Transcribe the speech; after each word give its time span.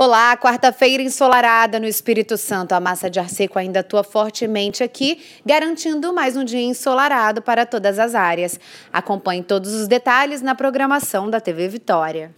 Olá, 0.00 0.36
quarta-feira 0.36 1.02
ensolarada 1.02 1.80
no 1.80 1.84
Espírito 1.84 2.36
Santo. 2.36 2.72
A 2.72 2.78
massa 2.78 3.10
de 3.10 3.18
ar 3.18 3.28
seco 3.28 3.58
ainda 3.58 3.80
atua 3.80 4.04
fortemente 4.04 4.84
aqui, 4.84 5.20
garantindo 5.44 6.12
mais 6.12 6.36
um 6.36 6.44
dia 6.44 6.60
ensolarado 6.60 7.42
para 7.42 7.66
todas 7.66 7.98
as 7.98 8.14
áreas. 8.14 8.60
Acompanhe 8.92 9.42
todos 9.42 9.74
os 9.74 9.88
detalhes 9.88 10.40
na 10.40 10.54
programação 10.54 11.28
da 11.28 11.40
TV 11.40 11.66
Vitória. 11.66 12.32